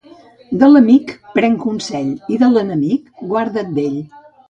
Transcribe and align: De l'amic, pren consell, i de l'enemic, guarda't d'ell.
De 0.63 0.69
l'amic, 0.71 1.13
pren 1.35 1.59
consell, 1.67 2.11
i 2.39 2.43
de 2.47 2.53
l'enemic, 2.57 3.15
guarda't 3.33 3.75
d'ell. 3.81 4.05